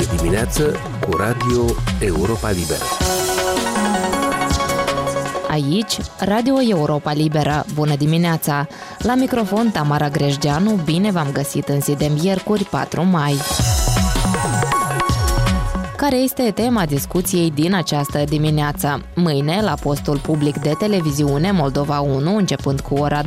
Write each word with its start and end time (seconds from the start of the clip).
E 0.00 0.16
dimineață 0.16 0.76
cu 1.06 1.16
Radio 1.16 1.64
Europa 2.00 2.50
Liberă. 2.50 2.84
Aici, 5.50 5.98
Radio 6.18 6.54
Europa 6.60 7.12
Liberă. 7.12 7.64
Bună 7.74 7.96
dimineața! 7.96 8.66
La 8.98 9.14
microfon 9.14 9.70
Tamara 9.70 10.08
Grejdeanu, 10.08 10.70
bine 10.84 11.10
v-am 11.10 11.30
găsit 11.32 11.68
în 11.68 11.80
zi 11.80 11.96
de 11.96 12.10
miercuri 12.20 12.64
4 12.64 13.04
mai 13.04 13.34
care 16.00 16.16
este 16.16 16.50
tema 16.50 16.86
discuției 16.86 17.50
din 17.50 17.74
această 17.74 18.24
dimineață. 18.28 19.02
Mâine, 19.14 19.60
la 19.62 19.74
postul 19.82 20.18
public 20.18 20.58
de 20.58 20.72
televiziune 20.78 21.50
Moldova 21.50 22.00
1, 22.00 22.36
începând 22.36 22.80
cu 22.80 22.94
ora 22.94 23.22
21.30, 23.22 23.26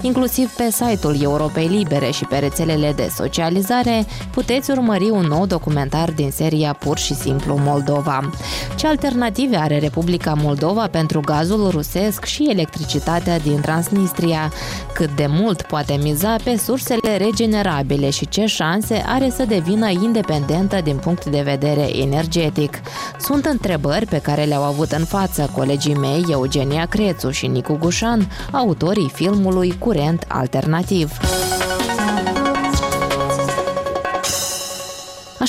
inclusiv 0.00 0.50
pe 0.50 0.70
site-ul 0.70 1.16
Europei 1.22 1.66
Libere 1.66 2.10
și 2.10 2.24
pe 2.24 2.38
rețelele 2.38 2.92
de 2.96 3.10
socializare, 3.14 4.06
puteți 4.30 4.70
urmări 4.70 5.10
un 5.10 5.26
nou 5.26 5.46
documentar 5.46 6.10
din 6.10 6.30
seria 6.30 6.72
Pur 6.72 6.98
și 6.98 7.14
simplu 7.14 7.58
Moldova. 7.58 8.30
Ce 8.76 8.86
alternative 8.86 9.56
are 9.56 9.78
Republica 9.78 10.34
Moldova 10.42 10.86
pentru 10.86 11.20
gazul 11.20 11.68
rusesc 11.70 12.24
și 12.24 12.48
electricitatea 12.50 13.38
din 13.38 13.60
Transnistria? 13.60 14.52
Cât 14.94 15.16
de 15.16 15.26
mult 15.28 15.62
poate 15.62 15.98
miza 16.02 16.36
pe 16.44 16.56
sursele 16.56 17.16
regenerabile 17.16 18.10
și 18.10 18.28
ce 18.28 18.46
șanse 18.46 19.02
are 19.06 19.30
să 19.30 19.44
devină 19.44 19.88
independentă 19.88 20.80
din 20.84 20.96
punct 20.96 21.10
punct 21.14 21.36
de 21.36 21.42
vedere 21.50 21.96
energetic. 21.98 22.80
Sunt 23.18 23.44
întrebări 23.44 24.06
pe 24.06 24.18
care 24.18 24.44
le-au 24.44 24.62
avut 24.62 24.92
în 24.92 25.04
față 25.04 25.50
colegii 25.56 25.94
mei 25.94 26.24
Eugenia 26.30 26.86
Crețu 26.86 27.30
și 27.30 27.46
Nicu 27.46 27.76
Gușan, 27.80 28.30
autorii 28.50 29.10
filmului 29.14 29.74
Curent 29.78 30.24
Alternativ. 30.28 31.10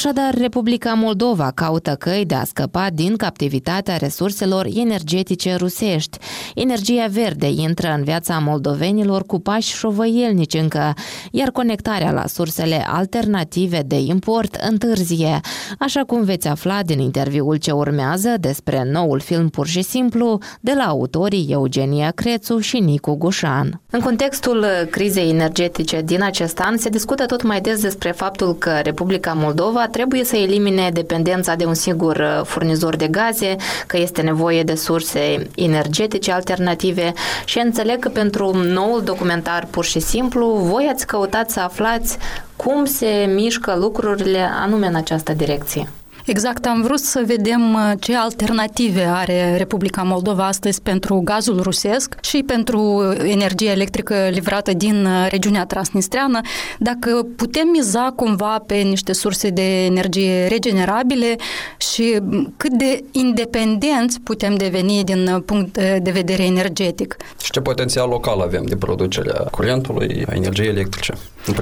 Așadar, 0.05 0.33
Republica 0.33 0.93
Moldova 0.93 1.51
caută 1.55 1.95
căi 1.99 2.25
de 2.25 2.35
a 2.35 2.43
scăpa 2.43 2.87
din 2.93 3.15
captivitatea 3.15 3.97
resurselor 3.97 4.67
energetice 4.75 5.55
rusești. 5.55 6.17
Energia 6.55 7.05
verde 7.09 7.49
intră 7.49 7.93
în 7.97 8.03
viața 8.03 8.37
moldovenilor 8.45 9.23
cu 9.23 9.39
pași 9.39 9.75
șovăielnici 9.75 10.53
încă, 10.53 10.93
iar 11.31 11.49
conectarea 11.49 12.11
la 12.11 12.27
sursele 12.27 12.85
alternative 12.87 13.83
de 13.85 13.95
import 13.95 14.55
întârzie, 14.69 15.39
așa 15.79 16.01
cum 16.01 16.23
veți 16.23 16.47
afla 16.47 16.81
din 16.81 16.99
interviul 16.99 17.55
ce 17.55 17.71
urmează 17.71 18.35
despre 18.39 18.89
noul 18.91 19.19
film 19.19 19.49
pur 19.49 19.67
și 19.67 19.81
simplu 19.81 20.37
de 20.59 20.73
la 20.75 20.83
autorii 20.83 21.47
Eugenia 21.49 22.11
Crețu 22.11 22.59
și 22.59 22.79
Nicu 22.79 23.15
Gușan. 23.15 23.81
În 23.89 23.99
contextul 23.99 24.65
crizei 24.89 25.29
energetice 25.29 26.01
din 26.01 26.23
acest 26.23 26.59
an 26.59 26.77
se 26.77 26.89
discută 26.89 27.25
tot 27.25 27.43
mai 27.43 27.61
des 27.61 27.81
despre 27.81 28.11
faptul 28.11 28.55
că 28.55 28.79
Republica 28.83 29.33
Moldova 29.33 29.87
trebuie 29.93 30.23
să 30.23 30.35
elimine 30.35 30.89
dependența 30.93 31.55
de 31.55 31.65
un 31.65 31.73
singur 31.73 32.15
uh, 32.15 32.45
furnizor 32.45 32.95
de 32.95 33.07
gaze, 33.07 33.55
că 33.87 33.97
este 33.97 34.21
nevoie 34.21 34.63
de 34.63 34.75
surse 34.75 35.47
energetice 35.55 36.31
alternative 36.31 37.13
și 37.45 37.59
înțeleg 37.59 37.99
că 37.99 38.09
pentru 38.09 38.57
noul 38.57 39.01
documentar 39.03 39.67
pur 39.69 39.85
și 39.85 39.99
simplu 39.99 40.45
voi 40.47 40.89
ați 40.91 41.07
căutat 41.07 41.49
să 41.49 41.59
aflați 41.59 42.17
cum 42.55 42.85
se 42.85 43.31
mișcă 43.33 43.75
lucrurile 43.79 44.49
anume 44.63 44.87
în 44.87 44.95
această 44.95 45.33
direcție. 45.33 45.87
Exact, 46.25 46.65
am 46.65 46.81
vrut 46.81 46.99
să 46.99 47.23
vedem 47.25 47.73
uh, 47.73 47.91
ce 47.99 48.15
alternative 48.17 49.03
are 49.03 49.55
Republica 49.57 50.01
Moldova 50.01 50.47
astăzi 50.47 50.81
pentru 50.81 51.21
gazul 51.23 51.61
rusesc 51.61 52.15
și 52.21 52.43
pentru 52.45 53.03
energia 53.23 53.71
electrică 53.71 54.15
livrată 54.31 54.73
din 54.73 55.05
uh, 55.05 55.27
regiunea 55.29 55.65
transnistreană, 55.65 56.39
dacă 56.79 57.27
putem 57.35 57.67
miza 57.67 58.13
cumva 58.15 58.63
pe 58.67 58.75
niște 58.75 59.13
surse 59.13 59.49
de 59.49 59.85
energie 59.85 60.47
regenerabile 60.47 61.35
și 61.77 62.19
cât 62.57 62.71
de 62.71 63.03
independenți 63.11 64.19
putem 64.21 64.55
deveni 64.55 65.03
din 65.03 65.27
uh, 65.27 65.41
punct 65.45 65.73
de 66.01 66.11
vedere 66.11 66.43
energetic. 66.43 67.17
Și 67.43 67.51
ce 67.51 67.59
potențial 67.59 68.09
local 68.09 68.41
avem 68.41 68.63
de 68.65 68.75
producerea 68.75 69.47
curentului, 69.51 70.25
a 70.29 70.33
energiei 70.35 70.67
electrice. 70.67 71.13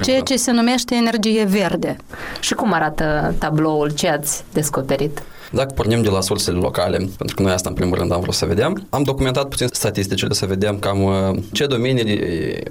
Ceea 0.02 0.20
ce 0.20 0.36
se 0.36 0.50
numește 0.50 0.94
energie 0.94 1.44
verde. 1.44 1.96
Și 2.40 2.54
cum 2.54 2.72
arată 2.72 3.34
tabloul? 3.38 3.90
Ce 3.90 4.08
ați 4.08 4.44
descoperit? 4.52 5.22
Dacă 5.52 5.72
pornim 5.74 6.02
de 6.02 6.08
la 6.08 6.20
sursele 6.20 6.58
locale, 6.58 6.96
pentru 6.96 7.36
că 7.36 7.42
noi 7.42 7.52
asta 7.52 7.68
în 7.68 7.74
primul 7.74 7.98
rând 7.98 8.12
am 8.12 8.20
vrut 8.20 8.34
să 8.34 8.46
vedem, 8.46 8.86
am 8.90 9.02
documentat 9.02 9.48
puțin 9.48 9.66
statisticile 9.72 10.32
să 10.32 10.46
vedem 10.46 10.78
cam 10.78 11.02
uh, 11.02 11.38
ce 11.52 11.66
domenii 11.66 12.20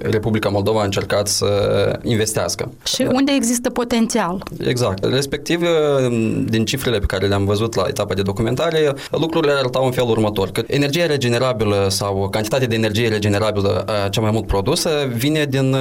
Republica 0.00 0.48
Moldova 0.48 0.80
a 0.80 0.84
încercat 0.84 1.28
să 1.28 1.48
investească. 2.02 2.72
Și 2.84 3.06
unde 3.12 3.32
există 3.32 3.70
potențial. 3.70 4.42
Exact. 4.58 5.04
Respectiv, 5.04 5.62
uh, 5.62 5.68
din 6.44 6.64
cifrele 6.64 6.98
pe 6.98 7.06
care 7.06 7.26
le-am 7.26 7.44
văzut 7.44 7.74
la 7.74 7.84
etapa 7.88 8.14
de 8.14 8.22
documentare, 8.22 8.94
lucrurile 9.10 9.52
arătau 9.52 9.84
în 9.84 9.92
felul 9.92 10.10
următor, 10.10 10.50
că 10.50 10.62
energia 10.66 11.06
regenerabilă 11.06 11.86
sau 11.90 12.28
cantitatea 12.30 12.66
de 12.66 12.74
energie 12.74 13.08
regenerabilă 13.08 13.84
uh, 13.88 14.10
cea 14.10 14.20
mai 14.20 14.30
mult 14.30 14.46
produsă 14.46 14.90
vine 15.14 15.44
din 15.44 15.76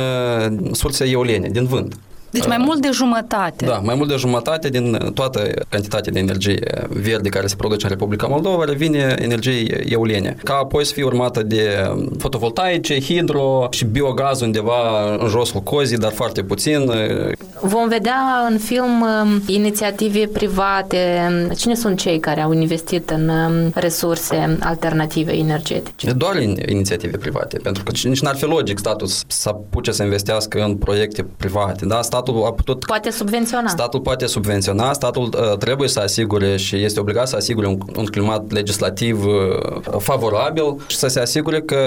surse 0.72 1.10
eoliene, 1.10 1.50
din 1.50 1.66
vânt. 1.66 1.96
Deci 2.32 2.48
mai 2.48 2.58
mult 2.58 2.82
de 2.82 2.90
jumătate. 2.94 3.66
Da, 3.66 3.78
mai 3.78 3.96
mult 3.96 4.10
de 4.10 4.16
jumătate 4.16 4.70
din 4.70 5.12
toată 5.14 5.52
cantitatea 5.70 6.12
de 6.12 6.20
energie 6.20 6.60
verde 6.90 7.30
care 7.30 7.48
se 7.48 7.56
produce 7.56 7.84
în 7.86 7.92
Republica 7.92 8.28
Moldova 8.28 8.66
vine 8.82 9.16
energie 9.20 9.84
eoliene. 9.90 10.36
Ca 10.44 10.54
apoi 10.54 10.86
să 10.86 10.94
fie 10.94 11.04
urmată 11.04 11.44
de 11.44 11.92
fotovoltaice, 12.18 13.00
hidro 13.00 13.68
și 13.72 13.86
biogaz 13.86 14.42
undeva 14.42 15.14
în 15.20 15.28
josul 15.28 15.60
cozii, 15.60 15.98
dar 15.98 16.12
foarte 16.12 16.44
puțin. 16.44 16.92
Vom 17.62 17.88
vedea 17.88 18.48
în 18.50 18.58
film 18.58 19.02
um, 19.02 19.42
inițiative 19.46 20.28
private. 20.34 20.98
Cine 21.58 21.76
sunt 21.76 22.00
cei 22.00 22.20
care 22.20 22.42
au 22.42 22.54
investit 22.54 23.10
în 23.10 23.30
um, 23.30 23.72
resurse 23.74 24.58
alternative 24.60 25.32
energetice? 25.32 26.12
Doar 26.12 26.36
inițiative 26.68 27.18
private, 27.18 27.58
pentru 27.58 27.84
că 27.84 27.92
nici 28.04 28.22
n-ar 28.22 28.36
fi 28.36 28.46
logic 28.46 28.78
statul 28.78 29.08
să 29.28 29.50
apuce 29.50 29.92
să 29.92 30.04
investească 30.04 30.64
în 30.64 30.76
proiecte 30.76 31.26
private. 31.38 31.86
Da? 31.86 32.02
statul 32.02 32.21
a 32.46 32.52
putut... 32.52 32.86
Poate 32.86 33.10
subvenționa. 33.10 33.68
Statul 33.68 34.00
poate 34.00 34.26
subvenționa, 34.26 34.94
statul 34.94 35.24
uh, 35.24 35.58
trebuie 35.58 35.88
să 35.88 36.00
asigure 36.00 36.58
și 36.58 36.84
este 36.84 37.00
obligat 37.00 37.28
să 37.28 37.36
asigure 37.36 37.68
un, 37.68 37.78
un 37.96 38.06
climat 38.06 38.52
legislativ 38.52 39.26
uh, 39.26 39.98
favorabil 40.00 40.76
și 40.88 40.98
să 40.98 41.08
se 41.08 41.20
asigure 41.20 41.62
că 41.62 41.78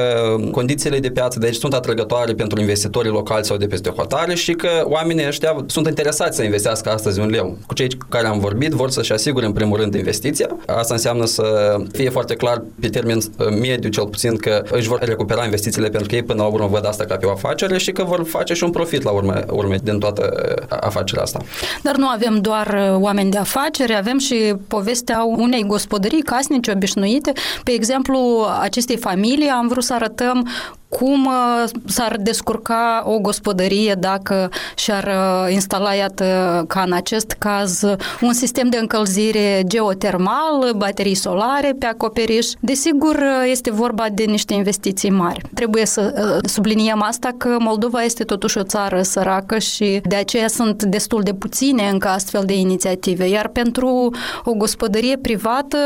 condițiile 0.50 0.98
de 0.98 1.10
piață 1.10 1.38
de 1.38 1.46
aici 1.46 1.54
sunt 1.54 1.74
atrăgătoare 1.74 2.32
pentru 2.32 2.60
investitorii 2.60 3.10
locali 3.10 3.44
sau 3.44 3.56
de 3.56 3.66
peste 3.66 3.90
hotare 3.90 4.34
și 4.34 4.52
că 4.52 4.68
oamenii 4.84 5.26
ăștia 5.26 5.64
sunt 5.66 5.86
interesați 5.86 6.36
să 6.36 6.42
investească 6.42 6.90
astăzi 6.90 7.20
un 7.20 7.28
leu. 7.28 7.58
Cu 7.66 7.74
cei 7.74 7.88
cu 7.88 8.06
care 8.08 8.26
am 8.26 8.38
vorbit 8.38 8.72
vor 8.72 8.90
să-și 8.90 9.12
asigure 9.12 9.46
în 9.46 9.52
primul 9.52 9.78
rând 9.78 9.94
investiția. 9.94 10.56
Asta 10.66 10.94
înseamnă 10.94 11.24
să 11.24 11.76
fie 11.92 12.10
foarte 12.10 12.34
clar 12.34 12.62
pe 12.80 12.88
termen 12.88 13.16
uh, 13.16 13.46
mediu 13.60 13.90
cel 13.90 14.06
puțin 14.06 14.36
că 14.36 14.62
își 14.70 14.88
vor 14.88 14.98
recupera 15.02 15.44
investițiile 15.44 15.88
pentru 15.88 16.08
că 16.08 16.14
ei 16.14 16.22
până 16.22 16.42
la 16.42 16.48
urmă 16.48 16.66
văd 16.66 16.86
asta 16.86 17.04
ca 17.04 17.16
pe 17.16 17.26
o 17.26 17.30
afacere 17.30 17.78
și 17.78 17.92
că 17.92 18.02
vor 18.04 18.24
face 18.24 18.54
și 18.54 18.64
un 18.64 18.70
profit 18.70 19.02
la 19.02 19.10
urmă, 19.10 19.44
urme 19.50 19.78
din 19.82 19.98
toată 19.98 20.23
afacerea 20.68 21.22
asta. 21.22 21.38
Dar 21.82 21.96
nu 21.96 22.06
avem 22.06 22.40
doar 22.40 22.66
uh, 22.66 23.00
oameni 23.00 23.30
de 23.30 23.38
afaceri, 23.38 23.96
avem 23.96 24.18
și 24.18 24.54
povestea 24.68 25.22
unei 25.22 25.64
gospodării 25.66 26.22
casnice 26.22 26.70
obișnuite. 26.70 27.32
Pe 27.64 27.72
exemplu, 27.72 28.46
acestei 28.60 28.96
familii 28.96 29.48
am 29.48 29.68
vrut 29.68 29.84
să 29.84 29.94
arătăm 29.94 30.48
cum 30.88 31.24
uh, 31.24 31.70
s-ar 31.84 32.16
descurca 32.20 33.02
o 33.06 33.18
gospodărie 33.18 33.94
dacă 33.98 34.50
și-ar 34.76 35.04
uh, 35.04 35.52
instala, 35.52 35.92
iată, 35.92 36.64
ca 36.68 36.82
în 36.86 36.92
acest 36.92 37.36
caz, 37.38 37.82
un 38.20 38.32
sistem 38.32 38.68
de 38.68 38.78
încălzire 38.78 39.62
geotermal, 39.66 40.72
baterii 40.76 41.14
solare 41.14 41.74
pe 41.78 41.86
acoperiș. 41.86 42.46
Desigur, 42.60 43.14
uh, 43.14 43.50
este 43.50 43.70
vorba 43.70 44.06
de 44.12 44.24
niște 44.24 44.54
investiții 44.54 45.10
mari. 45.10 45.40
Trebuie 45.54 45.86
să 45.86 46.40
subliniem 46.44 47.02
asta 47.02 47.34
că 47.36 47.56
Moldova 47.58 48.02
este 48.02 48.24
totuși 48.24 48.58
o 48.58 48.62
țară 48.62 49.02
săracă 49.02 49.58
și 49.58 50.00
de 50.04 50.16
aceea 50.16 50.48
sunt 50.48 50.82
destul 50.82 51.22
de 51.22 51.34
puține 51.34 51.88
încă 51.88 52.08
astfel 52.08 52.42
de 52.46 52.56
inițiative. 52.56 53.28
Iar 53.28 53.48
pentru 53.48 54.10
o 54.44 54.52
gospodărie 54.52 55.16
privată, 55.16 55.78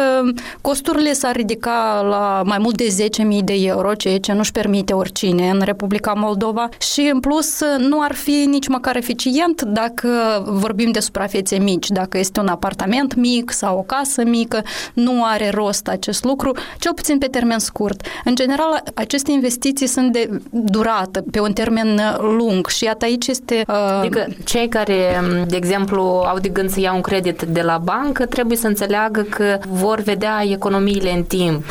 costurile 0.60 1.12
s-ar 1.12 1.36
ridica 1.36 2.06
la 2.08 2.42
mai 2.44 2.58
mult 2.58 2.76
de 2.76 3.08
10.000 3.38 3.44
de 3.44 3.54
euro, 3.54 3.94
ceea 3.94 4.18
ce 4.18 4.32
nu-și 4.32 4.52
permite 4.52 4.92
oricine 4.98 5.50
în 5.50 5.60
Republica 5.60 6.12
Moldova 6.12 6.68
și 6.94 7.10
în 7.12 7.20
plus 7.20 7.60
nu 7.78 8.02
ar 8.02 8.14
fi 8.14 8.44
nici 8.48 8.68
măcar 8.68 8.96
eficient 8.96 9.62
dacă 9.62 10.08
vorbim 10.46 10.90
de 10.90 11.00
suprafețe 11.00 11.58
mici, 11.58 11.88
dacă 11.88 12.18
este 12.18 12.40
un 12.40 12.48
apartament 12.48 13.14
mic 13.14 13.50
sau 13.50 13.78
o 13.78 13.82
casă 13.82 14.22
mică, 14.24 14.62
nu 14.94 15.24
are 15.24 15.50
rost 15.50 15.88
acest 15.88 16.24
lucru, 16.24 16.52
cel 16.78 16.92
puțin 16.94 17.18
pe 17.18 17.26
termen 17.26 17.58
scurt. 17.58 18.06
În 18.24 18.34
general, 18.34 18.82
aceste 18.94 19.32
investiții 19.32 19.86
sunt 19.86 20.12
de 20.12 20.40
durată, 20.50 21.24
pe 21.30 21.40
un 21.40 21.52
termen 21.52 22.00
lung 22.20 22.66
și 22.66 22.84
iată 22.84 23.04
aici 23.04 23.26
este... 23.26 23.64
Uh... 23.68 23.74
Adică 23.98 24.26
cei 24.44 24.68
care, 24.68 25.20
de 25.46 25.56
exemplu, 25.56 26.02
au 26.02 26.38
de 26.38 26.48
gând 26.48 26.70
să 26.70 26.80
iau 26.80 26.94
un 26.94 27.00
credit 27.00 27.42
de 27.42 27.62
la 27.62 27.78
bancă, 27.78 28.26
trebuie 28.26 28.56
să 28.56 28.66
înțeleagă 28.66 29.20
că 29.22 29.58
vor 29.68 30.00
vedea 30.00 30.42
economiile 30.44 31.12
în 31.12 31.22
timp. 31.22 31.64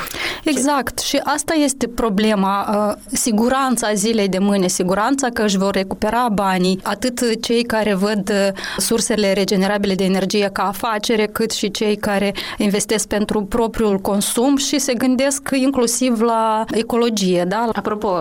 Exact. 0.44 1.00
Și 1.00 1.20
asta 1.24 1.54
este 1.54 1.88
problema. 1.88 2.66
Uh, 3.12 3.18
siguranța 3.18 3.94
zilei 3.94 4.28
de 4.28 4.38
mâine, 4.38 4.68
siguranța 4.68 5.28
că 5.30 5.44
își 5.44 5.58
vor 5.58 5.74
recupera 5.74 6.28
banii, 6.34 6.80
atât 6.84 7.42
cei 7.42 7.64
care 7.64 7.94
văd 7.94 8.32
sursele 8.78 9.34
regenerabile 9.34 9.96
de 9.96 10.04
energie 10.04 10.50
ca 10.54 10.64
afacere, 10.68 11.26
cât 11.26 11.52
și 11.52 11.72
cei 11.72 11.96
care 11.96 12.34
investesc 12.58 13.08
pentru 13.08 13.44
propriul 13.44 14.00
consum 14.00 14.58
și 14.58 14.80
se 14.80 14.94
gândesc 14.94 15.50
inclusiv 15.54 16.22
la 16.22 16.66
ecologie. 16.72 17.46
Da? 17.48 17.70
Apropo, 17.74 18.14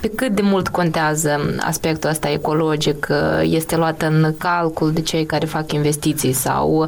pe 0.00 0.08
cât 0.08 0.32
de 0.32 0.42
mult 0.42 0.68
contează 0.68 1.56
aspectul 1.60 2.10
ăsta 2.10 2.30
ecologic? 2.30 3.08
Este 3.42 3.76
luat 3.76 4.02
în 4.02 4.34
calcul 4.38 4.92
de 4.92 5.00
cei 5.00 5.26
care 5.26 5.46
fac 5.46 5.72
investiții 5.72 6.32
sau 6.32 6.86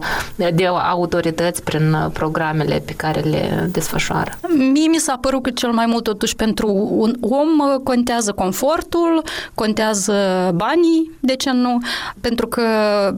de 0.54 0.66
autorități 0.66 1.62
prin 1.62 1.96
programele 2.12 2.82
pe 2.84 2.92
care 2.92 3.20
le 3.20 3.68
desfășoară? 3.72 4.30
Mie 4.72 4.88
mi 4.88 4.98
s-a 4.98 5.18
părut 5.20 5.42
că 5.42 5.50
cel 5.50 5.70
mai 5.70 5.86
mult 5.86 6.02
totuși 6.02 6.36
pentru 6.36 6.88
un 6.90 7.14
om 7.20 7.41
contează 7.84 8.32
confortul, 8.32 9.22
contează 9.54 10.14
banii, 10.54 11.10
de 11.20 11.36
ce 11.36 11.50
nu? 11.50 11.78
Pentru 12.20 12.46
că 12.46 12.62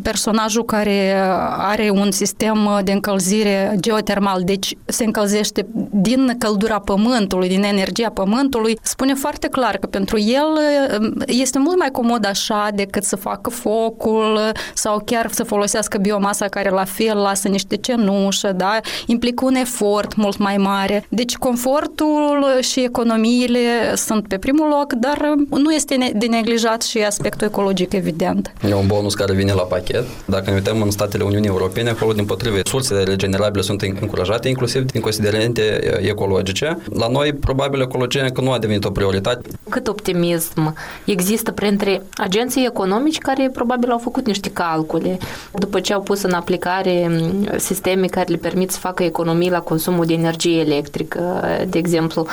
personajul 0.02 0.64
care 0.64 1.14
are 1.58 1.90
un 1.90 2.10
sistem 2.10 2.80
de 2.84 2.92
încălzire 2.92 3.76
geotermal, 3.80 4.42
deci 4.44 4.76
se 4.84 5.04
încălzește 5.04 5.66
din 5.90 6.34
căldura 6.38 6.78
pământului, 6.78 7.48
din 7.48 7.62
energia 7.62 8.10
pământului, 8.10 8.78
spune 8.82 9.14
foarte 9.14 9.48
clar 9.48 9.76
că 9.76 9.86
pentru 9.86 10.18
el 10.18 10.58
um, 11.00 11.22
este 11.26 11.58
mult 11.58 11.78
mai 11.78 11.90
comod 11.90 12.26
așa 12.26 12.68
decât 12.74 13.02
să 13.02 13.16
facă 13.16 13.50
focul 13.50 14.52
sau 14.74 15.02
chiar 15.04 15.30
să 15.30 15.44
folosească 15.44 15.98
biomasa 15.98 16.48
care 16.48 16.70
la 16.70 16.84
fel 16.84 17.16
lasă 17.16 17.48
niște 17.48 17.76
cenușă, 17.76 18.52
da? 18.52 18.80
implică 19.06 19.44
un 19.44 19.54
efort 19.54 20.16
mult 20.16 20.38
mai 20.38 20.56
mare. 20.56 21.06
Deci 21.08 21.36
confortul 21.36 22.46
și 22.60 22.80
economiile 22.80 23.94
sunt 23.94 24.13
pe 24.20 24.38
primul 24.38 24.69
loc, 24.69 24.93
dar 24.93 25.34
nu 25.50 25.72
este 25.72 26.12
de 26.14 26.26
neglijat 26.26 26.82
și 26.82 26.99
aspectul 26.99 27.46
ecologic, 27.46 27.93
evident. 27.93 28.52
E 28.69 28.75
un 28.75 28.87
bonus 28.87 29.14
care 29.14 29.32
vine 29.32 29.52
la 29.52 29.62
pachet. 29.62 30.05
Dacă 30.26 30.50
ne 30.50 30.56
uităm 30.56 30.82
în 30.82 30.90
statele 30.90 31.25
Uniunii 31.25 31.49
Europene, 31.49 31.90
acolo, 31.90 32.12
din 32.12 32.25
potrivă, 32.25 32.56
sursele 32.64 33.02
regenerabile 33.02 33.62
sunt 33.62 33.82
încurajate, 34.00 34.49
inclusiv 34.49 34.84
din 34.84 35.00
considerente 35.00 35.62
ecologice. 36.00 36.78
La 36.99 37.08
noi, 37.08 37.32
probabil, 37.32 37.81
ecologia 37.81 38.25
încă 38.25 38.40
nu 38.40 38.52
a 38.52 38.58
devenit 38.58 38.84
o 38.84 38.90
prioritate. 38.90 39.49
Cât 39.69 39.88
optimism 39.88 40.75
există 41.05 41.50
printre 41.52 42.02
agenții 42.14 42.67
economici 42.67 43.19
care 43.19 43.50
probabil 43.52 43.90
au 43.90 43.99
făcut 43.99 44.26
niște 44.26 44.50
calcule 44.50 45.19
după 45.52 45.81
ce 45.81 45.93
au 45.93 46.00
pus 46.00 46.22
în 46.22 46.32
aplicare 46.32 47.10
sisteme 47.56 48.06
care 48.06 48.26
le 48.28 48.37
permit 48.37 48.70
să 48.70 48.78
facă 48.78 49.02
economii 49.02 49.50
la 49.50 49.60
consumul 49.60 50.05
de 50.05 50.12
energie 50.12 50.60
electrică, 50.60 51.44
de 51.69 51.78
exemplu. 51.78 52.26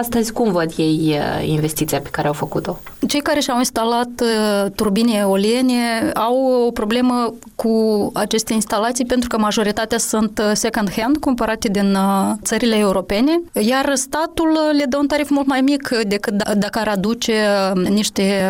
Astăzi, 0.00 0.32
cum 0.32 0.52
văd 0.52 0.72
ei 0.76 1.01
uh, 1.08 1.48
investiția 1.48 2.00
pe 2.00 2.08
care 2.08 2.26
au 2.26 2.32
făcut-o? 2.32 2.78
Cei 3.08 3.20
care 3.20 3.40
și-au 3.40 3.58
instalat 3.58 4.10
uh, 4.20 4.70
turbine 4.74 5.16
eoliene 5.16 6.10
au 6.14 6.64
o 6.66 6.70
problemă 6.70 7.34
cu 7.54 8.10
aceste 8.14 8.52
instalații 8.52 9.04
pentru 9.04 9.28
că 9.28 9.38
majoritatea 9.38 9.98
sunt 9.98 10.38
uh, 10.38 10.50
second-hand 10.54 11.16
cumpărate 11.20 11.68
din 11.68 11.96
țările 12.42 12.76
europene, 12.76 13.40
iar 13.52 13.94
statul 13.94 14.58
le 14.76 14.84
dă 14.88 14.96
un 14.96 15.06
tarif 15.06 15.30
mult 15.30 15.46
mai 15.46 15.60
mic 15.60 15.88
decât 16.06 16.32
da, 16.32 16.54
dacă 16.54 16.78
ar 16.78 16.88
aduce 16.88 17.34
niște 17.88 18.42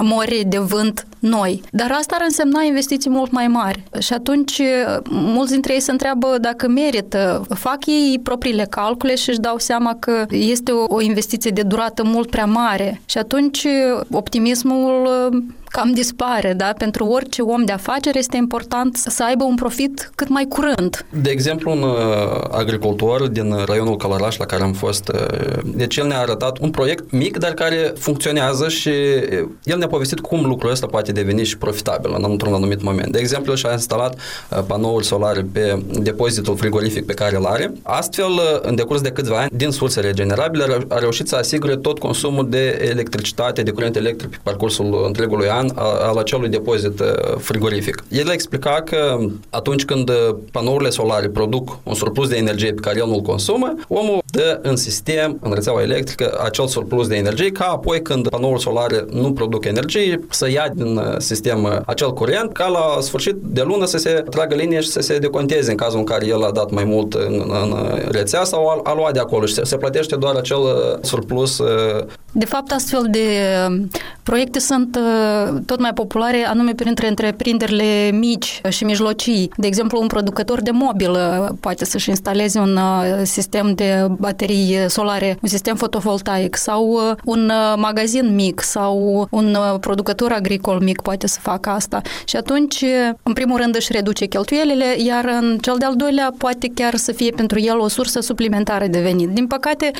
mori 0.00 0.44
de 0.46 0.58
vânt 0.58 1.06
noi. 1.18 1.62
Dar 1.70 1.90
asta 1.98 2.14
ar 2.18 2.24
însemna 2.24 2.62
investiții 2.62 3.10
mult 3.10 3.30
mai 3.30 3.46
mari. 3.46 3.82
Și 3.98 4.12
atunci 4.12 4.62
mulți 5.10 5.52
dintre 5.52 5.72
ei 5.72 5.80
se 5.80 5.90
întreabă 5.90 6.36
dacă 6.40 6.68
merită. 6.68 7.46
Fac 7.54 7.86
ei 7.86 8.20
propriile 8.22 8.66
calcule 8.70 9.14
și 9.14 9.28
își 9.28 9.40
dau 9.40 9.58
seama 9.58 9.96
că 9.98 10.24
este 10.30 10.72
o, 10.72 10.84
o 10.88 11.00
investiție 11.00 11.50
de 11.50 11.62
durată 11.62 11.87
mult 12.04 12.30
prea 12.30 12.46
mare. 12.46 13.00
Și 13.06 13.18
atunci 13.18 13.66
optimismul 14.10 15.08
cam 15.68 15.92
dispare, 15.92 16.52
da? 16.52 16.72
Pentru 16.78 17.04
orice 17.04 17.42
om 17.42 17.64
de 17.64 17.72
afaceri 17.72 18.18
este 18.18 18.36
important 18.36 18.96
să 18.96 19.24
aibă 19.24 19.44
un 19.44 19.54
profit 19.54 20.10
cât 20.14 20.28
mai 20.28 20.44
curând. 20.48 21.06
De 21.22 21.30
exemplu, 21.30 21.70
un 21.70 21.82
uh, 21.82 21.96
agricultor 22.50 23.28
din 23.28 23.54
raionul 23.66 23.96
Călăraș 23.96 24.36
la 24.36 24.44
care 24.44 24.62
am 24.62 24.72
fost, 24.72 25.08
uh, 25.08 25.58
deci 25.64 25.96
el 25.96 26.06
ne-a 26.06 26.18
arătat 26.18 26.58
un 26.58 26.70
proiect 26.70 27.12
mic, 27.12 27.38
dar 27.38 27.50
care 27.50 27.92
funcționează 27.98 28.68
și 28.68 28.90
el 29.64 29.78
ne-a 29.78 29.86
povestit 29.86 30.20
cum 30.20 30.44
lucrul 30.44 30.70
ăsta 30.70 30.86
poate 30.86 31.12
deveni 31.12 31.44
și 31.44 31.58
profitabil 31.58 32.14
în 32.16 32.24
într-un 32.28 32.54
anumit 32.54 32.82
moment. 32.82 33.12
De 33.12 33.18
exemplu, 33.18 33.54
și-a 33.54 33.72
instalat 33.72 34.14
uh, 34.14 34.58
panouri 34.66 35.06
solare 35.06 35.46
pe 35.52 35.82
depozitul 36.00 36.56
frigorific 36.56 37.06
pe 37.06 37.14
care 37.14 37.36
îl 37.36 37.44
are. 37.44 37.72
Astfel, 37.82 38.30
în 38.62 38.74
decurs 38.74 39.00
de 39.00 39.10
câțiva 39.10 39.38
ani, 39.38 39.50
din 39.52 39.70
surse 39.70 40.00
regenerabile, 40.00 40.64
a 40.88 40.98
reușit 40.98 41.28
să 41.28 41.36
asigure 41.36 41.76
tot 41.76 41.98
consumul 41.98 42.48
de 42.48 42.88
electricitate, 42.90 43.62
de 43.62 43.70
curent 43.70 43.96
electric 43.96 44.30
pe 44.30 44.36
parcursul 44.42 45.02
întregului 45.06 45.48
an 45.48 45.57
an 45.58 45.72
al 45.76 46.16
acelui 46.16 46.48
depozit 46.48 47.00
uh, 47.00 47.06
frigorific. 47.38 48.04
El 48.08 48.28
explica 48.28 48.82
că 48.84 49.18
atunci 49.50 49.84
când 49.84 50.08
uh, 50.08 50.36
panourile 50.52 50.90
solare 50.90 51.28
produc 51.28 51.78
un 51.82 51.94
surplus 51.94 52.28
de 52.28 52.36
energie 52.36 52.72
pe 52.72 52.80
care 52.80 52.98
el 52.98 53.06
nu-l 53.06 53.20
consumă, 53.20 53.74
omul 53.88 54.20
dă 54.30 54.58
în 54.62 54.76
sistem, 54.76 55.38
în 55.40 55.52
rețeaua 55.52 55.82
electrică, 55.82 56.40
acel 56.44 56.66
surplus 56.66 57.06
de 57.06 57.16
energie, 57.16 57.50
ca 57.50 57.64
apoi 57.64 58.02
când 58.02 58.28
panourile 58.28 58.60
solare 58.60 59.04
nu 59.10 59.32
produc 59.32 59.64
energie, 59.64 60.20
să 60.30 60.50
ia 60.50 60.68
din 60.74 60.96
uh, 60.96 61.14
sistem 61.18 61.82
acel 61.86 62.12
curent, 62.12 62.52
ca 62.52 62.66
la 62.66 63.00
sfârșit 63.00 63.34
de 63.34 63.62
lună 63.62 63.84
să 63.84 63.98
se 63.98 64.24
tragă 64.30 64.54
linie 64.54 64.80
și 64.80 64.88
să 64.88 65.00
se 65.00 65.18
deconteze 65.18 65.70
în 65.70 65.76
cazul 65.76 65.98
în 65.98 66.04
care 66.04 66.26
el 66.26 66.44
a 66.44 66.50
dat 66.50 66.70
mai 66.70 66.84
mult 66.84 67.14
în, 67.14 67.42
în 67.48 67.74
rețea 68.10 68.44
sau 68.44 68.66
a, 68.66 68.80
a 68.82 68.94
luat 68.94 69.12
de 69.12 69.18
acolo 69.18 69.46
și 69.46 69.54
se, 69.54 69.64
se 69.64 69.76
plătește 69.76 70.16
doar 70.16 70.34
acel 70.34 70.58
surplus. 71.02 71.60
De 72.32 72.44
fapt, 72.44 72.70
astfel 72.70 73.06
de 73.10 73.26
proiecte 74.22 74.58
sunt 74.58 74.98
tot 75.66 75.80
mai 75.80 75.92
populare 75.92 76.46
anume 76.46 76.72
printre 76.74 77.08
întreprinderile 77.08 78.10
mici 78.12 78.60
și 78.68 78.84
mijlocii. 78.84 79.50
De 79.56 79.66
exemplu, 79.66 80.00
un 80.00 80.06
producător 80.06 80.60
de 80.60 80.70
mobil 80.70 81.10
uh, 81.10 81.48
poate 81.60 81.84
să-și 81.84 82.08
instaleze 82.08 82.58
un 82.58 82.76
uh, 82.76 83.20
sistem 83.22 83.74
de 83.74 84.06
baterii 84.18 84.76
solare, 84.88 85.38
un 85.42 85.48
sistem 85.48 85.76
fotovoltaic 85.76 86.56
sau 86.56 86.88
uh, 86.88 87.16
un 87.24 87.52
magazin 87.76 88.34
mic 88.34 88.60
sau 88.60 89.26
un 89.30 89.56
producător 89.80 90.32
agricol 90.32 90.80
mic 90.80 91.00
poate 91.00 91.26
să 91.26 91.38
facă 91.42 91.70
asta. 91.70 92.00
Și 92.24 92.36
atunci, 92.36 92.84
în 93.22 93.32
primul 93.32 93.56
rând, 93.56 93.76
își 93.76 93.92
reduce 93.92 94.26
cheltuielile, 94.26 94.96
iar 94.96 95.24
în 95.40 95.58
cel 95.60 95.74
de-al 95.78 95.96
doilea 95.96 96.34
poate 96.38 96.70
chiar 96.74 96.94
să 96.94 97.12
fie 97.12 97.30
pentru 97.30 97.60
el 97.60 97.78
o 97.78 97.88
sursă 97.88 98.20
suplimentară 98.20 98.86
de 98.86 99.00
venit. 99.00 99.28
Din 99.28 99.46
păcate, 99.46 99.90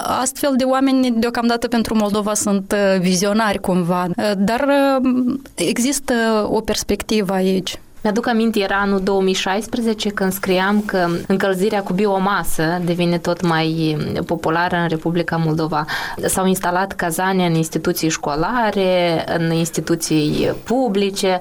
Astfel 0.00 0.54
de 0.56 0.64
oameni, 0.64 1.10
deocamdată 1.10 1.68
pentru 1.68 1.96
Moldova, 1.96 2.34
sunt 2.34 2.74
uh, 2.76 3.00
vizionari 3.00 3.58
cumva, 3.58 4.04
uh, 4.04 4.32
dar 4.38 4.68
uh, 4.68 5.34
există 5.54 6.14
o 6.50 6.60
perspectivă 6.60 7.32
aici. 7.32 7.78
Mi-aduc 8.02 8.26
aminte, 8.26 8.60
era 8.60 8.76
anul 8.76 9.00
2016 9.00 10.08
când 10.08 10.32
scriam 10.32 10.82
că 10.86 11.08
încălzirea 11.26 11.82
cu 11.82 11.92
biomasă 11.92 12.80
devine 12.84 13.18
tot 13.18 13.42
mai 13.42 13.96
populară 14.26 14.76
în 14.76 14.88
Republica 14.88 15.36
Moldova. 15.36 15.84
S-au 16.26 16.46
instalat 16.46 16.92
cazane 16.92 17.46
în 17.46 17.54
instituții 17.54 18.08
școlare, 18.08 19.24
în 19.38 19.52
instituții 19.52 20.52
publice 20.64 21.40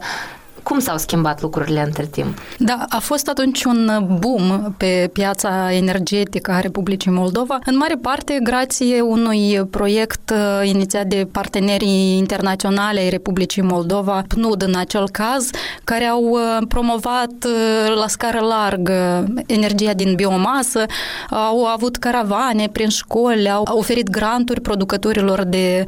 cum 0.67 0.79
s-au 0.79 0.97
schimbat 0.97 1.41
lucrurile 1.41 1.81
între 1.81 2.05
timp? 2.05 2.37
Da, 2.57 2.85
a 2.89 2.99
fost 2.99 3.27
atunci 3.27 3.63
un 3.63 4.07
boom 4.19 4.73
pe 4.77 5.09
piața 5.13 5.73
energetică 5.73 6.51
a 6.51 6.59
Republicii 6.59 7.11
Moldova, 7.11 7.59
în 7.65 7.77
mare 7.77 7.95
parte 7.95 8.39
grație 8.43 9.01
unui 9.01 9.61
proiect 9.69 10.31
uh, 10.33 10.67
inițiat 10.67 11.05
de 11.05 11.27
partenerii 11.31 12.17
internaționale 12.17 12.99
ai 12.99 13.09
Republicii 13.09 13.61
Moldova, 13.61 14.23
PNUD 14.27 14.61
în 14.61 14.75
acel 14.75 15.09
caz, 15.09 15.49
care 15.83 16.03
au 16.03 16.23
uh, 16.23 16.57
promovat 16.67 17.33
uh, 17.45 17.95
la 17.95 18.07
scară 18.07 18.39
largă 18.39 19.27
energia 19.45 19.93
din 19.93 20.15
biomasă, 20.15 20.85
au 21.29 21.65
avut 21.65 21.97
caravane 21.97 22.69
prin 22.71 22.89
școli, 22.89 23.49
au 23.49 23.63
oferit 23.71 24.09
granturi 24.09 24.61
producătorilor 24.61 25.43
de 25.43 25.83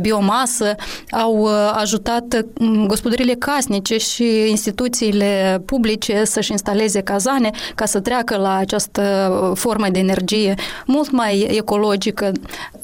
biomasă, 0.00 0.74
au 1.10 1.48
ajutat 1.72 2.46
gospodările 2.86 3.34
casnice 3.34 3.96
și 3.96 4.11
instituțiile 4.48 5.62
publice 5.66 6.24
să-și 6.24 6.50
instaleze 6.50 7.00
cazane 7.00 7.50
ca 7.74 7.84
să 7.84 8.00
treacă 8.00 8.36
la 8.36 8.56
această 8.56 9.02
formă 9.54 9.86
de 9.88 9.98
energie 9.98 10.54
mult 10.86 11.10
mai 11.10 11.38
ecologică. 11.38 12.32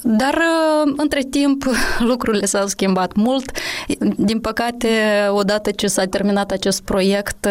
Dar 0.01 0.37
între 0.97 1.21
timp 1.29 1.63
lucrurile 2.11 2.45
s-au 2.45 2.67
schimbat 2.67 3.13
mult. 3.15 3.51
Din 4.15 4.39
păcate, 4.39 4.87
odată 5.29 5.71
ce 5.71 5.87
s-a 5.87 6.05
terminat 6.05 6.51
acest 6.51 6.81
proiect, 6.81 7.47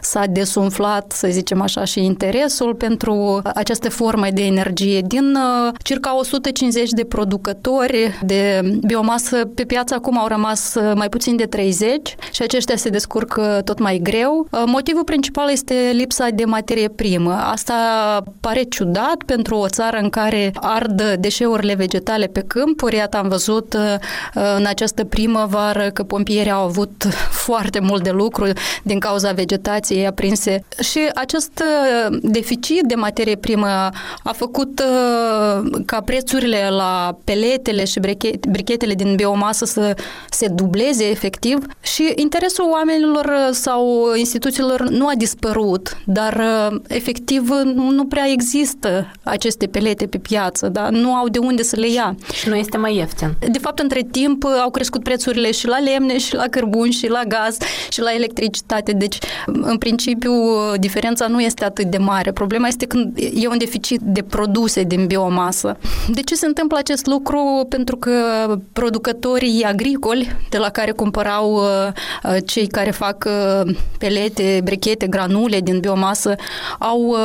s-a 0.00 0.24
desumflat, 0.26 1.12
să 1.12 1.28
zicem 1.30 1.60
așa, 1.60 1.84
și 1.84 2.04
interesul 2.04 2.74
pentru 2.74 3.40
aceste 3.54 3.88
forme 3.88 4.30
de 4.34 4.42
energie. 4.44 5.00
Din 5.00 5.34
uh, 5.34 5.74
circa 5.82 6.18
150 6.18 6.90
de 6.90 7.04
producători 7.04 8.18
de 8.22 8.60
biomasă 8.86 9.44
pe 9.54 9.64
piață 9.64 9.94
acum 9.94 10.18
au 10.18 10.26
rămas 10.26 10.74
uh, 10.74 10.92
mai 10.94 11.08
puțin 11.08 11.36
de 11.36 11.44
30 11.44 12.14
și 12.32 12.42
aceștia 12.42 12.76
se 12.76 12.88
descurcă 12.88 13.21
tot 13.64 13.78
mai 13.78 13.98
greu. 14.02 14.46
Uh, 14.50 14.62
motivul 14.66 15.04
principal 15.04 15.50
este 15.50 15.90
lipsa 15.92 16.28
de 16.28 16.44
materie 16.44 16.88
primă. 16.88 17.32
Asta 17.32 17.74
pare 18.40 18.62
ciudat 18.62 19.22
pentru 19.26 19.56
o 19.56 19.68
țară 19.68 19.96
în 19.96 20.08
care 20.08 20.50
ard 20.54 21.02
deșeurile 21.18 21.74
vegetale 21.74 22.26
pe 22.26 22.44
câmpuri. 22.46 22.96
Iată, 22.96 23.16
am 23.16 23.28
văzut 23.28 23.76
în 24.56 24.66
această 24.66 25.04
primăvară 25.04 25.90
că 25.90 26.02
pompierii 26.02 26.50
au 26.50 26.64
avut 26.64 27.04
foarte 27.46 27.80
mult 27.80 28.02
de 28.02 28.10
lucru 28.10 28.46
din 28.82 28.98
cauza 28.98 29.32
vegetației 29.32 30.06
aprinse 30.06 30.64
și 30.80 30.98
acest 31.14 31.62
deficit 32.22 32.82
de 32.82 32.94
materie 32.94 33.36
primă 33.36 33.66
a 34.22 34.32
făcut 34.32 34.82
ca 35.86 36.00
prețurile 36.00 36.68
la 36.70 37.18
peletele 37.24 37.84
și 37.84 38.00
brichetele 38.48 38.94
din 38.94 39.14
biomasă 39.14 39.64
să 39.64 39.96
se 40.30 40.48
dubleze 40.48 41.04
efectiv 41.10 41.66
și 41.80 42.12
interesul 42.16 42.70
oamenilor 42.70 43.01
sau 43.50 44.12
instituțiilor 44.14 44.88
nu 44.88 45.06
a 45.06 45.12
dispărut, 45.16 45.96
dar 46.04 46.42
efectiv 46.86 47.48
nu 47.74 48.04
prea 48.04 48.28
există 48.28 49.10
aceste 49.22 49.66
pelete 49.66 50.06
pe 50.06 50.18
piață, 50.18 50.68
da? 50.68 50.90
nu 50.90 51.14
au 51.14 51.28
de 51.28 51.38
unde 51.38 51.62
să 51.62 51.76
le 51.76 51.88
ia. 51.88 52.14
Și 52.32 52.48
nu 52.48 52.54
este 52.54 52.76
mai 52.76 52.96
ieftin. 52.96 53.34
De 53.50 53.58
fapt, 53.58 53.78
între 53.78 54.02
timp 54.10 54.44
au 54.62 54.70
crescut 54.70 55.02
prețurile 55.02 55.50
și 55.50 55.66
la 55.66 55.78
lemne, 55.78 56.18
și 56.18 56.34
la 56.34 56.44
cărbuni, 56.50 56.92
și 56.92 57.08
la 57.08 57.22
gaz, 57.28 57.56
și 57.90 58.00
la 58.00 58.14
electricitate. 58.14 58.92
Deci, 58.92 59.18
în 59.46 59.78
principiu, 59.78 60.32
diferența 60.78 61.26
nu 61.26 61.40
este 61.40 61.64
atât 61.64 61.84
de 61.84 61.98
mare. 61.98 62.32
Problema 62.32 62.66
este 62.68 62.86
când 62.86 63.18
e 63.34 63.48
un 63.48 63.58
deficit 63.58 64.00
de 64.00 64.22
produse 64.22 64.82
din 64.82 65.06
biomasă. 65.06 65.76
De 66.08 66.20
ce 66.20 66.34
se 66.34 66.46
întâmplă 66.46 66.78
acest 66.78 67.06
lucru? 67.06 67.66
Pentru 67.68 67.96
că 67.96 68.12
producătorii 68.72 69.62
agricoli 69.62 70.36
de 70.50 70.58
la 70.58 70.68
care 70.68 70.90
cumpărau 70.90 71.54
uh, 71.54 71.62
uh, 72.24 72.36
cei 72.46 72.66
care 72.66 72.90
fac 72.92 73.24
uh, 73.26 73.76
pelete, 73.98 74.60
brechete, 74.64 75.06
granule 75.06 75.60
din 75.60 75.80
biomasă 75.80 76.34
au 76.78 77.16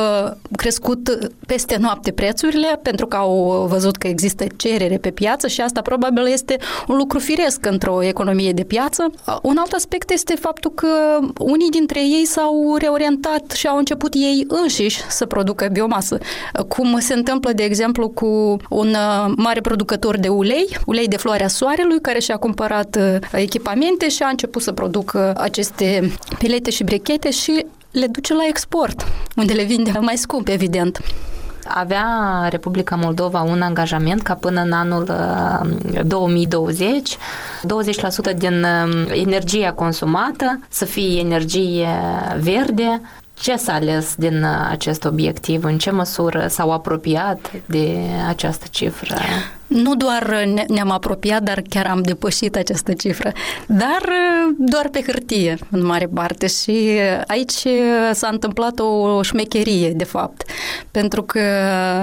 crescut 0.56 1.18
peste 1.46 1.76
noapte 1.80 2.12
prețurile 2.12 2.80
pentru 2.82 3.06
că 3.06 3.16
au 3.16 3.66
văzut 3.70 3.96
că 3.96 4.06
există 4.06 4.44
cerere 4.56 4.96
pe 4.96 5.10
piață 5.10 5.46
și 5.46 5.60
asta 5.60 5.80
probabil 5.80 6.26
este 6.26 6.56
un 6.88 6.96
lucru 6.96 7.18
firesc 7.18 7.66
într-o 7.66 8.02
economie 8.02 8.52
de 8.52 8.62
piață. 8.62 9.10
Un 9.42 9.56
alt 9.56 9.72
aspect 9.72 10.10
este 10.10 10.34
faptul 10.34 10.70
că 10.70 11.18
unii 11.38 11.70
dintre 11.70 12.00
ei 12.00 12.24
s-au 12.26 12.76
reorientat 12.78 13.50
și 13.50 13.66
au 13.66 13.76
început 13.76 14.14
ei 14.14 14.44
înșiși 14.48 15.00
să 15.08 15.26
producă 15.26 15.68
biomasă, 15.72 16.18
cum 16.68 16.98
se 16.98 17.14
întâmplă, 17.14 17.52
de 17.52 17.62
exemplu, 17.62 18.08
cu 18.08 18.56
un 18.68 18.88
uh, 18.88 19.32
mare 19.36 19.60
producător 19.60 20.18
de 20.18 20.28
ulei, 20.28 20.76
ulei 20.86 21.08
de 21.08 21.16
floarea 21.16 21.48
soarelui, 21.48 22.00
care 22.00 22.18
și-a 22.18 22.36
cumpărat 22.36 22.96
uh, 22.96 23.16
echipamente 23.32 24.08
și 24.08 24.22
a 24.22 24.28
început 24.28 24.62
să 24.62 24.72
producă 24.72 25.32
aceste 25.58 26.12
pelete 26.38 26.70
și 26.70 26.84
brechete 26.84 27.30
și 27.30 27.66
le 27.90 28.06
duce 28.06 28.34
la 28.34 28.46
export, 28.48 29.06
unde 29.36 29.52
le 29.52 29.62
vinde 29.62 29.98
mai 30.00 30.16
scump, 30.16 30.48
evident 30.48 31.00
avea 31.70 32.06
Republica 32.50 32.96
Moldova 32.96 33.42
un 33.42 33.62
angajament 33.62 34.22
ca 34.22 34.34
până 34.34 34.60
în 34.60 34.72
anul 34.72 35.10
2020 36.04 37.16
uh, 37.62 38.32
20% 38.32 38.36
din 38.36 38.66
energia 39.12 39.72
consumată 39.72 40.60
să 40.68 40.84
fie 40.84 41.20
energie 41.20 41.88
verde 42.40 43.00
ce 43.34 43.56
s-a 43.56 43.72
ales 43.72 44.14
din 44.16 44.42
uh, 44.42 44.68
acest 44.70 45.04
obiectiv? 45.04 45.64
În 45.64 45.78
ce 45.78 45.90
măsură 45.90 46.46
s-au 46.48 46.72
apropiat 46.72 47.50
de 47.66 47.98
această 48.28 48.66
cifră? 48.70 49.16
Nu 49.68 49.94
doar 49.94 50.44
ne-am 50.68 50.90
apropiat, 50.90 51.42
dar 51.42 51.62
chiar 51.68 51.86
am 51.86 52.02
depășit 52.02 52.56
această 52.56 52.92
cifră, 52.92 53.32
dar 53.66 54.02
uh, 54.02 54.54
doar 54.58 54.88
pe 54.88 55.02
hârtie, 55.06 55.58
în 55.70 55.84
mare 55.84 56.06
parte. 56.14 56.46
Și 56.46 56.70
uh, 56.70 57.22
aici 57.26 57.66
s-a 58.12 58.28
întâmplat 58.32 58.78
o 58.78 59.22
șmecherie, 59.22 59.90
de 59.90 60.04
fapt, 60.04 60.42
pentru 60.90 61.22
că 61.22 61.40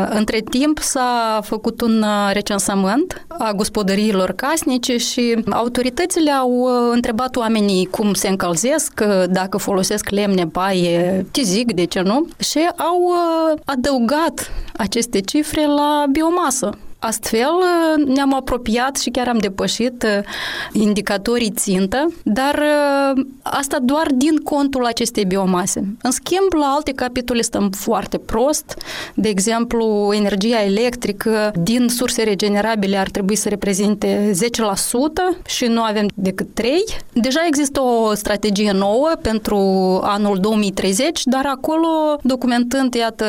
între 0.10 0.39
timp 0.50 0.79
s-a 0.79 1.39
făcut 1.43 1.81
un 1.81 2.05
recensământ 2.31 3.25
a 3.27 3.51
gospodăriilor 3.51 4.31
casnice 4.31 4.98
și 4.98 5.43
autoritățile 5.50 6.31
au 6.31 6.69
întrebat 6.91 7.36
oamenii 7.36 7.86
cum 7.86 8.13
se 8.13 8.27
încălzesc, 8.27 9.01
dacă 9.29 9.57
folosesc 9.57 10.10
lemne, 10.10 10.48
paie, 10.48 11.25
tizic, 11.31 11.74
de 11.74 11.86
ce 11.86 12.00
nu? 12.01 12.27
Și 12.38 12.60
au 12.75 13.01
uh, 13.01 13.60
adăugat 13.65 14.51
aceste 14.74 15.22
cifre 15.22 15.65
la 15.65 16.05
biomasă. 16.12 16.77
Astfel 17.00 17.54
ne-am 18.06 18.34
apropiat 18.34 18.98
și 18.98 19.10
chiar 19.10 19.28
am 19.28 19.38
depășit 19.38 20.04
uh, 20.04 20.24
indicatorii 20.72 21.52
țintă, 21.52 22.14
dar 22.24 22.56
uh, 23.16 23.25
asta 23.42 23.78
doar 23.82 24.08
din 24.14 24.36
contul 24.36 24.86
acestei 24.86 25.25
biomase. 25.25 25.80
În 26.02 26.12
schimb, 26.12 26.54
la 26.60 26.66
alte 26.66 26.92
capitole 26.92 27.42
stăm 27.42 27.70
foarte 27.70 28.18
prost. 28.18 28.78
De 29.14 29.30
exemplu, 29.30 30.12
energia 30.14 30.64
electrică 30.64 31.52
din 31.56 31.88
surse 31.88 32.24
regenerabile 32.24 32.98
ar 32.98 33.10
trebui 33.10 33.36
să 33.36 33.50
reprezinte 33.50 34.32
10% 34.34 35.46
și 35.46 35.66
nu 35.66 35.82
avem 35.82 36.08
decât 36.14 36.48
3. 36.54 36.84
Deja 37.14 37.40
există 37.48 37.82
o 37.82 38.14
strategie 38.14 38.72
nouă 38.72 39.12
pentru 39.22 39.58
anul 40.04 40.38
2030, 40.40 41.22
dar 41.24 41.46
acolo, 41.46 41.88
documentând, 42.22 42.94
iată, 42.94 43.25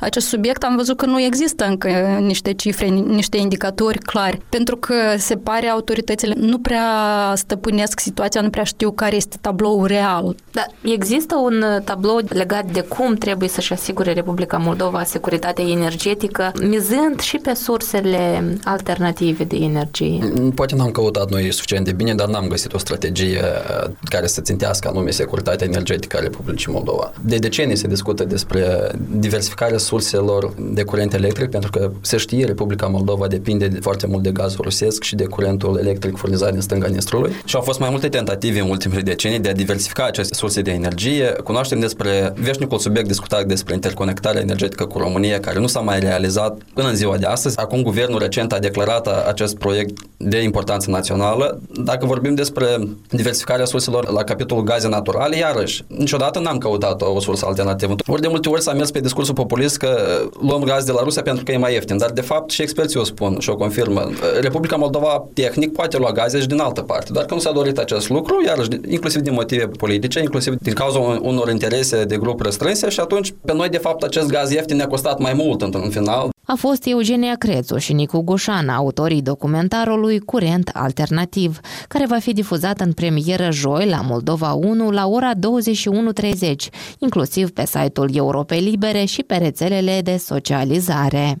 acest 0.00 0.26
subiect, 0.26 0.62
am 0.62 0.76
văzut 0.76 0.96
că 0.96 1.06
nu 1.06 1.20
există 1.20 1.66
încă 1.66 1.88
niște 2.20 2.52
cifre 2.52 2.83
niște 2.84 3.36
indicatori 3.36 3.98
clari, 3.98 4.40
pentru 4.48 4.76
că 4.76 4.94
se 5.18 5.36
pare 5.36 5.66
autoritățile 5.66 6.34
nu 6.36 6.58
prea 6.58 6.86
stăpânesc 7.34 8.00
situația, 8.00 8.40
nu 8.40 8.50
prea 8.50 8.64
știu 8.64 8.90
care 8.90 9.16
este 9.16 9.36
tabloul 9.40 9.86
real. 9.86 10.36
Da, 10.50 10.66
există 10.82 11.34
un 11.36 11.64
tablou 11.84 12.20
legat 12.28 12.70
de 12.70 12.80
cum 12.80 13.14
trebuie 13.14 13.48
să-și 13.48 13.72
asigure 13.72 14.12
Republica 14.12 14.56
Moldova 14.56 15.02
securitatea 15.04 15.64
energetică, 15.64 16.52
mizând 16.62 17.20
și 17.20 17.36
pe 17.36 17.54
sursele 17.54 18.56
alternative 18.64 19.44
de 19.44 19.56
energie. 19.56 20.32
Poate 20.54 20.74
n-am 20.74 20.90
căutat 20.90 21.30
noi 21.30 21.52
suficient 21.52 21.84
de 21.84 21.92
bine, 21.92 22.14
dar 22.14 22.28
n-am 22.28 22.46
găsit 22.46 22.72
o 22.72 22.78
strategie 22.78 23.40
uh, 23.40 23.90
care 24.04 24.26
să 24.26 24.40
țintească 24.40 24.88
anume 24.88 25.10
securitatea 25.10 25.66
energetică 25.66 26.16
a 26.16 26.20
Republicii 26.20 26.72
Moldova. 26.72 27.12
De 27.20 27.36
decenii 27.36 27.76
se 27.76 27.86
discută 27.86 28.24
despre 28.24 28.90
diversificarea 29.10 29.78
surselor 29.78 30.52
de 30.58 30.82
curent 30.82 31.14
electric, 31.14 31.50
pentru 31.50 31.70
că 31.70 31.90
se 32.00 32.16
știe 32.16 32.44
Republica 32.44 32.73
Republica 32.74 32.86
Moldova 32.86 33.26
depinde 33.26 33.78
foarte 33.80 34.06
mult 34.06 34.22
de 34.22 34.30
gazul 34.30 34.60
rusesc 34.62 35.02
și 35.02 35.14
de 35.14 35.24
curentul 35.24 35.78
electric 35.78 36.16
furnizat 36.16 36.52
din 36.52 36.60
stânga 36.60 36.86
Nistrului 36.86 37.32
și 37.44 37.56
au 37.56 37.62
fost 37.62 37.78
mai 37.78 37.90
multe 37.90 38.08
tentative 38.08 38.60
în 38.60 38.68
ultimele 38.68 39.00
decenii 39.00 39.38
de 39.38 39.48
a 39.48 39.52
diversifica 39.52 40.04
aceste 40.04 40.34
surse 40.34 40.60
de 40.60 40.70
energie. 40.70 41.26
Cunoaștem 41.44 41.80
despre 41.80 42.32
veșnicul 42.36 42.78
subiect 42.78 43.08
discutat 43.08 43.44
despre 43.44 43.74
interconectarea 43.74 44.40
energetică 44.40 44.84
cu 44.84 44.98
România, 44.98 45.40
care 45.40 45.58
nu 45.58 45.66
s-a 45.66 45.80
mai 45.80 46.00
realizat 46.00 46.58
până 46.74 46.88
în 46.88 46.94
ziua 46.94 47.16
de 47.16 47.26
astăzi. 47.26 47.58
Acum 47.58 47.82
guvernul 47.82 48.18
recent 48.18 48.52
a 48.52 48.58
declarat 48.58 49.06
acest 49.06 49.56
proiect 49.56 49.98
de 50.16 50.42
importanță 50.42 50.90
națională. 50.90 51.60
Dacă 51.84 52.06
vorbim 52.06 52.34
despre 52.34 52.66
diversificarea 53.08 53.64
surselor 53.64 54.10
la 54.10 54.24
capitolul 54.24 54.64
gaze 54.64 54.88
naturale, 54.88 55.36
iarăși, 55.36 55.84
niciodată 55.86 56.38
n-am 56.38 56.58
căutat 56.58 57.02
o 57.02 57.20
sursă 57.20 57.46
alternativă. 57.46 57.94
Ori 58.06 58.20
de 58.20 58.28
multe 58.28 58.48
ori 58.48 58.62
s-a 58.62 58.72
mers 58.72 58.90
pe 58.90 59.00
discursul 59.00 59.34
populist 59.34 59.76
că 59.76 59.98
luăm 60.40 60.62
gaz 60.62 60.84
de 60.84 60.92
la 60.92 61.02
Rusia 61.02 61.22
pentru 61.22 61.44
că 61.44 61.52
e 61.52 61.56
mai 61.56 61.72
ieftin, 61.72 61.96
dar 61.96 62.10
de 62.10 62.20
fapt 62.20 62.50
și 62.50 62.62
experții 62.64 63.00
o 63.00 63.04
spun 63.04 63.38
și 63.38 63.50
o 63.50 63.56
confirmă. 63.56 64.10
Republica 64.40 64.76
Moldova, 64.76 65.24
tehnic, 65.34 65.72
poate 65.72 65.96
lua 65.98 66.12
gaze 66.12 66.40
și 66.40 66.46
din 66.46 66.58
altă 66.58 66.82
parte, 66.82 67.12
dar 67.12 67.24
când 67.24 67.40
s-a 67.40 67.52
dorit 67.52 67.78
acest 67.78 68.08
lucru, 68.08 68.42
iarăși, 68.46 68.68
inclusiv 68.88 69.20
din 69.20 69.32
motive 69.32 69.66
politice, 69.66 70.20
inclusiv 70.20 70.54
din 70.60 70.72
cauza 70.72 70.98
unor 70.98 71.50
interese 71.50 72.04
de 72.04 72.16
grup 72.16 72.40
restrânse 72.40 72.88
și 72.88 73.00
atunci, 73.00 73.34
pe 73.44 73.52
noi, 73.52 73.68
de 73.68 73.78
fapt, 73.78 74.02
acest 74.02 74.28
gaz 74.28 74.50
ieftin 74.50 74.76
ne-a 74.76 74.86
costat 74.86 75.18
mai 75.18 75.32
mult 75.32 75.62
într-un 75.62 75.90
final. 75.90 76.32
A 76.46 76.54
fost 76.54 76.86
Eugenia 76.86 77.34
Crețu 77.38 77.76
și 77.76 77.92
Nicu 77.92 78.20
Gușan, 78.20 78.68
autorii 78.68 79.22
documentarului 79.22 80.18
Curent 80.18 80.70
Alternativ, 80.72 81.60
care 81.88 82.06
va 82.06 82.18
fi 82.18 82.32
difuzat 82.32 82.80
în 82.80 82.92
premieră 82.92 83.48
joi 83.50 83.88
la 83.88 84.00
Moldova 84.00 84.52
1 84.52 84.90
la 84.90 85.06
ora 85.06 85.30
21.30, 85.34 86.54
inclusiv 86.98 87.50
pe 87.50 87.66
site-ul 87.66 88.10
Europei 88.12 88.60
Libere 88.60 89.04
și 89.04 89.22
pe 89.22 89.34
rețelele 89.34 90.00
de 90.02 90.16
socializare. 90.16 91.40